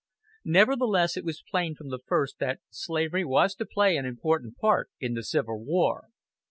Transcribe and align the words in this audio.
Nevertheless 0.45 1.15
it 1.15 1.23
was 1.23 1.43
plain 1.47 1.75
from 1.75 1.89
the 1.89 1.99
first 2.07 2.39
that 2.39 2.59
slavery 2.71 3.23
was 3.23 3.53
to 3.53 3.67
play 3.67 3.97
an 3.97 4.05
important 4.07 4.57
part 4.57 4.89
in 4.99 5.13
the 5.13 5.21
Civil 5.21 5.63
War. 5.63 6.07